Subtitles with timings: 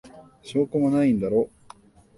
[0.41, 1.51] 証拠もないんだろ。